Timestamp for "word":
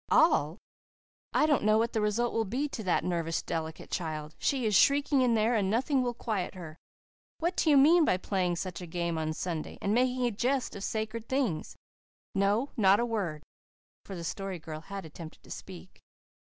13.05-13.43